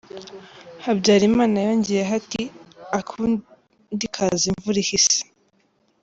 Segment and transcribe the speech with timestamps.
[0.85, 2.41] Habyarimana yongeyeho ati
[2.99, 5.19] “Akundi kaza imvura ihise”.